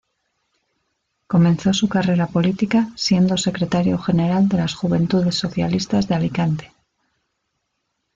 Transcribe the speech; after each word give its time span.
Comenzó 1.27 1.73
su 1.75 1.87
carrera 1.87 2.25
política 2.25 2.89
siendo 2.95 3.37
Secretario 3.37 3.99
General 3.99 4.49
de 4.49 4.57
las 4.57 4.73
Juventudes 4.73 5.35
Socialistas 5.35 6.07
de 6.07 6.15
Alicante. 6.15 6.73